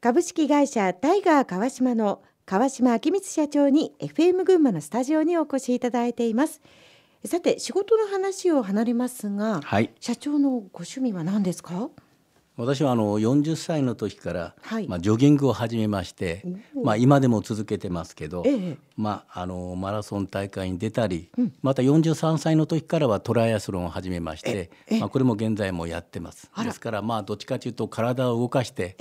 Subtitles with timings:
[0.00, 6.62] 株式会社タイガー川島の川島明光社長に FM 群馬のスタジオにお越しいただいています。
[7.26, 11.90] さて仕事の話を離れますが、はい、社長のご趣味は何ですか？
[12.60, 16.44] 私はあの40歳の時から、はい、まあ、ジョギングを始めまして、
[16.84, 24.70] まあ、今でも続けてますけど、ええ、まあ、あのマラソン大会に出たり、うん、また43歳の時からはトライアスロンを始めまして、
[25.00, 26.50] まあ、これも現在もやってます。
[26.62, 28.96] ですからまあどっちかというと体を動かして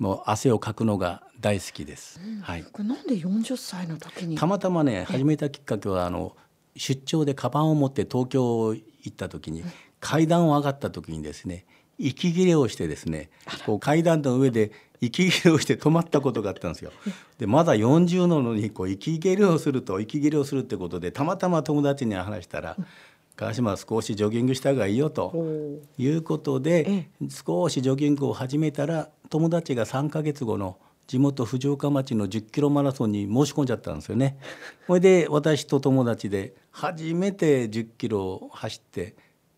[0.00, 4.36] もう汗をかくのが大好きです、うん、はい、なんで40歳の時に？
[4.36, 6.34] たまたまね始めたきっかけはあの
[6.76, 9.62] 出張でカバンを持って東京行った時に
[10.00, 11.64] 階段を上がった時にですね
[11.98, 13.30] 息切れをしてですね
[13.66, 16.92] こう階段の上で息切れをして止まったことがあったんですよ。
[17.38, 22.76] でまだ40なのにこう息切れをすると息切れをするってことでたまたま友達に話したら
[23.36, 34.38] 「川島少しジョギングした方がいいよ」ということで少しジョギングを始めたら友達が3か月後の地元藤岡町の10キロマラソンに申し込んじゃったんですよね。
[34.86, 39.14] それで私と友達で初めて10キロ走って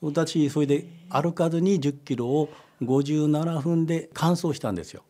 [0.00, 2.48] 私それで歩かずに10キロを
[2.82, 5.02] 57分で完走したんですよ。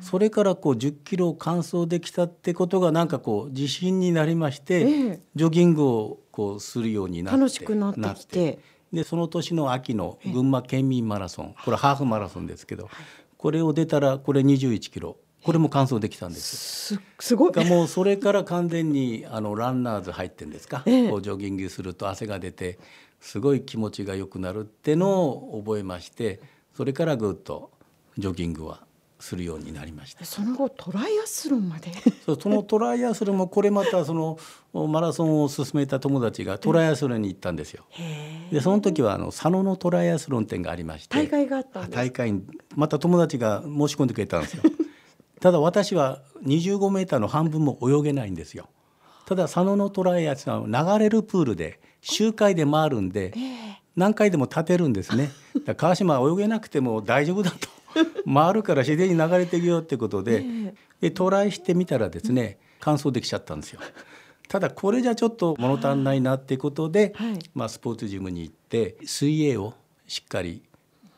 [0.00, 8.58] それからこう10キロ完走できたってことがなんかこう自信になりまして、ええ、ジョギングをこうするようになって楽しくなってきて。
[8.92, 12.90] でその年の秋の群馬県民マラソンこれハーフマラソンですけど、
[13.38, 17.64] これを出たらこれ21キロこれも完走できたんですすごい。
[17.64, 22.78] もうそれから完全にあのランナーズ入ってんですか、ええ、こうジョギングすると汗が出て
[23.22, 26.40] すごい気持ちが良くなるってのを覚えまして
[26.76, 27.70] それからぐっと
[28.18, 28.82] ジョギングは
[29.20, 31.92] するようになりましたその後トライアスロンまで？
[32.40, 34.36] そのトライアスロンもこれまたその
[34.88, 37.84] マラソンを進めた友達がトライアスロンに行ったんですよ。
[38.50, 42.42] でその時はあの佐野のトライアスロン店がありまして大会があった大会に
[42.74, 44.64] また友達が申し込んでくれたんですよ。
[45.40, 48.68] ただ私は25メーターの半分も泳げないんですよ。
[49.26, 53.32] ただ佐野のトライアスロン流れるプールで周回で回るんで、
[53.96, 55.30] 何回でも立てるんですね。
[55.76, 57.68] 川島は泳げなくても大丈夫だと。
[58.32, 60.44] 回るから自然に流れていくよってことで,、
[61.00, 63.80] でトライしてみたらですね完走できちゃったんですよ。
[64.48, 69.72] ただこれじゃちょっと物足んないなってことで、はい、まあ、スポーツジムに行って水泳を
[70.06, 70.62] しっかり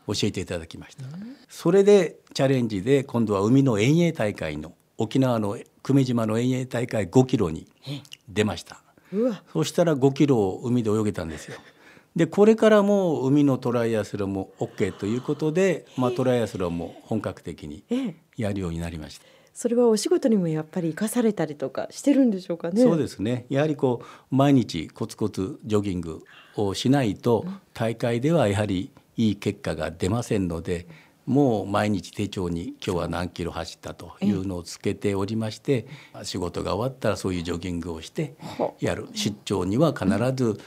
[0.07, 1.05] 教えていただきました、
[1.49, 7.67] それでチャレンジで今度は海の遠泳大会の沖縄の久米島の遠泳大会5キロに
[8.29, 8.84] 出ました
[9.53, 11.59] そしたら5キロを海で泳げたんですよ
[12.17, 17.85] でこれからも海のトライアスロンも OK ということで、まあ、トライアスロンも本格的に
[18.37, 19.25] やるようになりました。
[19.53, 22.83] それはお仕事にもやっぱり生かされたりとかしてるんでしょうかね。
[22.83, 23.47] そうですね。
[23.49, 26.25] やはりこう毎日コツコツジョギング
[26.57, 30.87] をしないと大会ではやはりいい結果が出ませんので、
[31.27, 35.87] もう毎日手帳に今日は何キロ走ったというのをつけておりまして
[36.23, 38.35] 仕事が終わったらそういうジョギングをして
[38.81, 39.09] やる。
[39.15, 40.61] 出張には必ず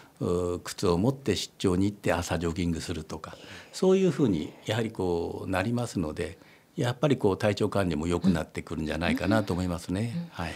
[0.64, 3.38] 靴を持って出張に行って朝ジョギングするとか
[3.72, 6.40] そういうふうにやはりこうなりますので
[6.76, 10.30] やっぱりこう体調管理も良くなってくるんじゃないかなと思いますね。
[10.32, 10.52] はい。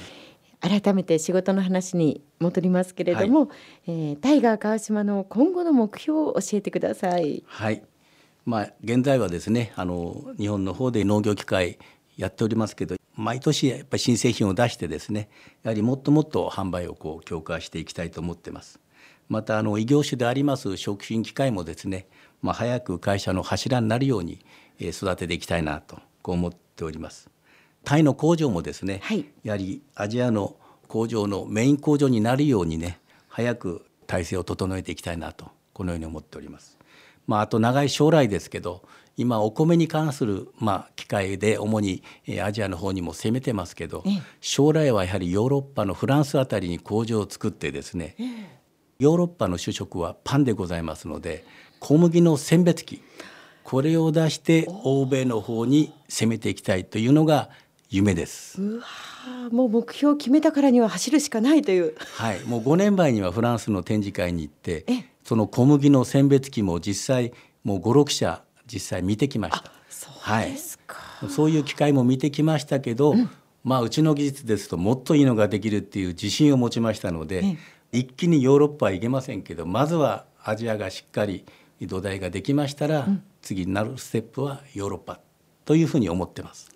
[0.61, 3.49] 改めて仕事の話に戻りますけれども、はい、
[3.87, 7.43] えー、タイガー川島の今後の目標を教えてください。
[7.47, 7.83] はい
[8.45, 11.77] まあ、現在はですねあの日本の方で農業機械
[12.17, 15.29] やっておりますけど毎年やっぱり新製品を出してですね
[15.63, 18.79] やはりもっともっと販売をこう強化していきたいと思ってます。
[19.29, 22.07] またあの異業種であります食品機械もですね、
[22.41, 24.43] まあ、早く会社の柱になるように
[24.79, 27.29] 育てていきたいなとこう思っております。
[27.83, 30.55] タイの工場もですね、はい、やはりアジアの
[30.87, 36.77] 工場のメイン工場になるようにね早く体制を整えていきたいなとこのように思っております。
[37.31, 38.83] まあ、あと長い将来ですけど
[39.15, 42.03] 今お米に関する、まあ、機械で主に
[42.43, 44.03] アジアの方にも攻めてますけど
[44.41, 48.17] 将来はやはりヨーロッパのフランスあたりに工場を作ってですね
[48.99, 51.45] ヨーロッパの主食はパンでございますので
[51.79, 53.01] 小麦の選別機
[53.63, 57.49] これを出して欧米の方に攻めていきたいというのが
[57.89, 58.61] 夢です。
[58.61, 58.85] うわ
[59.51, 61.93] もう目標を決めたからには走るしかないという。
[62.15, 64.85] はい、もう5年前にはフランスの展示会に行って
[65.23, 67.33] その小麦の選別機も実際
[67.63, 69.71] もう56社実際見てきました。
[69.89, 73.29] そうですか、はい、そういう機会も見てきましたけど、うん、
[73.63, 77.57] まあうちの技術ですともっといいのができるっていう自信を持ちましたので、うん、
[77.91, 81.45] 一気にヨーロッパは行けませんけどまずはアジアがしっかり
[81.81, 85.19] 土台ができましたら、うん、次になるステップはヨーロッパ
[85.65, 86.69] というふうに思ってます。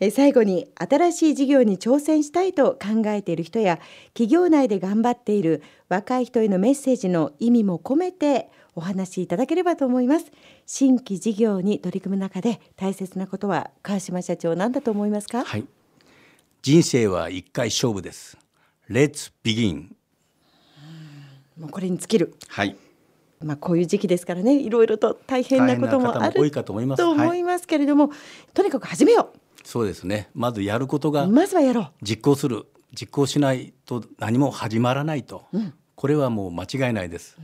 [0.00, 3.78] え最後に新しい事業に挑戦したいと考えている人や
[4.14, 10.26] 企業内で頑張っている若い人へのメッセージの意味も込めてお話しいただければと思います。
[10.66, 15.44] 新規事業に取り組む中で大切なことは川島社長何だと思いますか？
[15.44, 15.64] はい。
[16.62, 18.36] 人生は一回勝負です。
[18.90, 19.90] Let's begin.
[21.58, 22.34] もうこれに尽きる。
[22.48, 22.76] はい。
[23.42, 27.02] まあこういう時期ですからねいろいろと大変なこともあると思います。
[27.02, 27.66] と思います。
[27.66, 28.10] けれども、
[28.54, 29.32] とにかく始めよ
[29.64, 30.28] そうですね。
[30.34, 31.90] まずやることうがまずはやろう。
[32.02, 32.66] 実行する。
[32.92, 35.46] 実行しないと何も始まらないと、
[35.96, 37.36] これはもう間違いないです、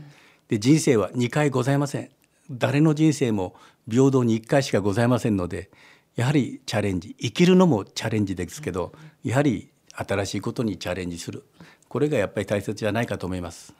[0.47, 2.11] で人生は2回ございません。
[2.53, 3.57] 誰の人生も
[3.91, 5.71] 平等に1回しかございませんので
[6.15, 7.17] やはりチャレンジ。
[7.21, 8.93] 生きるのもチャレンジですけど、
[9.25, 11.45] やはり新しいことにチャレンジする。
[11.89, 13.75] これがやっぱり大切じゃないかと思います。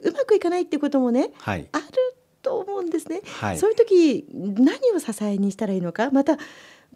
[0.00, 1.68] うまくいかないってこともね、はい。
[1.72, 1.84] ある
[2.42, 3.58] と思うんですね、はい。
[3.58, 6.36] そういう時何を支えにしたらいいのかまた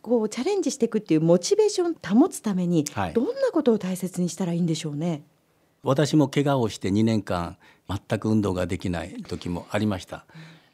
[0.03, 3.13] こうチャレンジしていくっていうモチベーションを保つために、はい。
[3.13, 5.23] どんなことを大切にしたらいいんでしょうね？
[5.83, 7.57] 私も怪我をして2年間
[7.89, 10.25] 全く運動ができない時もありました。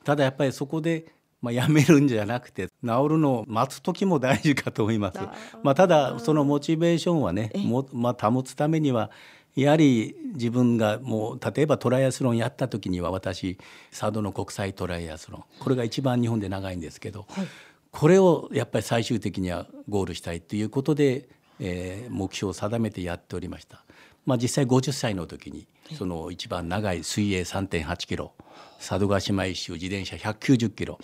[0.02, 1.06] ただやっぱりそこで、
[1.42, 5.18] まあ、やめるんじゃなくて治るのを待つ時も大事かと思います。
[5.62, 9.10] まあ、ただそのモチベーションはねも、まあ、保つためには
[9.54, 13.58] やはり自分がもう例えばトライアスロンやった時には私
[13.90, 15.44] 佐渡の国際トライアスロン。
[15.60, 17.26] これが一番日本で長いんですけど、
[17.94, 21.28] これをやっぱり最終的にはゴールしたいということで、
[21.60, 23.84] えー目標を定めてやっておりました。
[24.26, 28.32] まあ、実際50歳の時にその一番長い水泳3.8キロ
[28.78, 30.98] 佐渡島一周自転車190キロ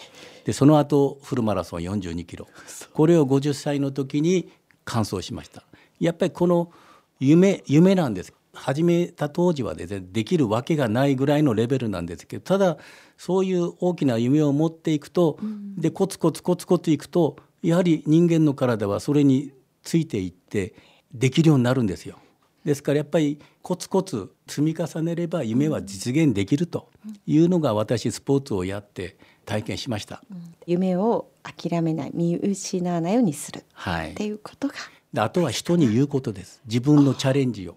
[0.44, 2.48] でその後フルマラソン42キロ。
[2.92, 4.50] これを50歳の時に
[4.84, 5.62] 完走しました。
[6.00, 6.72] やっぱりこの
[7.20, 12.78] 夢夢なんです始めた当時はですねできるわけがないぐらいのレベルなんですけどただ
[13.16, 15.38] そういう大きな夢を持っていくと、
[15.76, 19.52] でコツコツコツコツいくとやはり人間の体はそれに
[19.82, 20.74] ついていって
[21.12, 22.16] できるようになるんですよ。
[22.64, 26.90] ですからやっぱりコツコツ積み重ねれば夢は実現できると
[27.26, 30.22] いうのが私スポーツをやって体験しました。
[30.66, 33.60] 夢を諦めない見失わないようにする。
[33.60, 34.14] っはい。
[34.14, 34.74] ていうことが、
[35.12, 36.62] であとは人に言うことです。
[36.66, 37.76] 自分のチャレンジを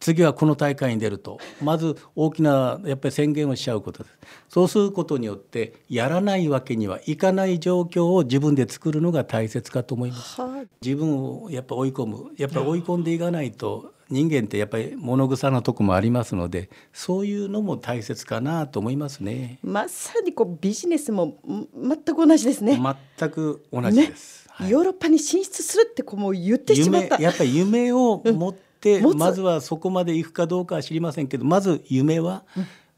[0.00, 1.38] 次はこの大会に出ると。
[1.62, 4.18] まず大きなやっぱり宣言をしちゃうことです。
[4.48, 10.40] そうすることによってやらないわけにはいかない状況を自分で作るのが大切かと思います。
[10.40, 12.30] は自分をやっぱ追い込む。
[12.36, 19.58] やっぱり追い込んでいかないと人間ってやっぱり物臭なとこもありますのでそういうのも大切かなと思いますね。
[19.62, 22.80] まさにこうビジネスもん全く同じですね。
[23.18, 24.70] 全く同じです、はい。
[24.70, 27.16] ヨーロッパに進出するってこうもう言ってしまった。
[27.16, 29.16] 夢やっぱり夢を持って、持つ。
[29.16, 32.44] まずはそこまで行くかどうかは知りませんけどまず夢は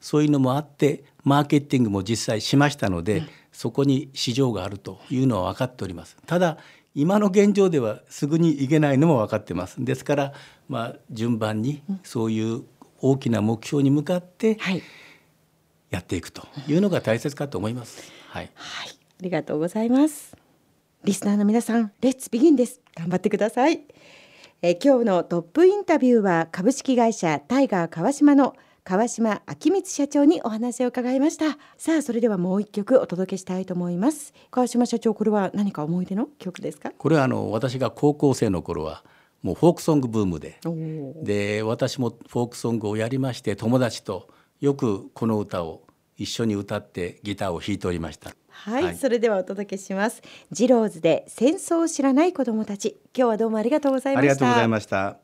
[0.01, 6.17] そういうのもあってマーケティングも実際しましたので、そこに市場があるというのは分かっております。
[6.27, 6.59] ただ
[6.95, 9.83] 今の現状ではすぐに行けないのも分かってます。
[9.85, 10.33] ですから
[10.69, 12.65] まあ順番にそういう
[13.01, 14.83] 大きな目標に向かってはい、
[15.91, 18.11] やっていくというのが大切かと思います。
[18.29, 18.51] はい。
[18.55, 20.37] はい、ありがとうございます。
[21.05, 22.81] リスナーの皆さん、レッツビギンです。
[22.95, 23.83] 頑張ってください。
[24.65, 28.55] えー今日のトップインタビューは株式会社タイガー川島の
[28.85, 31.59] 川島明光社長にお話を伺いました。
[31.77, 34.33] さあ、それではもう一曲お届けしたいと思います。
[34.53, 36.93] 川島社長、これは何か思い出の曲ですか？
[36.97, 39.03] これはあの私が高校生の頃は
[39.43, 40.61] もうフォークソングブームで
[41.25, 44.29] で私もフォークソングをやりまして友達と
[44.61, 45.83] よくこの歌を
[46.17, 48.35] 一緒に歌ってギターを弾いておりました。
[48.49, 50.23] はい、はいそれではお届けします。
[50.51, 52.97] ジローズで戦争を知らない子どもたち。
[53.17, 54.33] 今日はどうもありがとうございました。
[54.33, 55.19] ありがとうございました。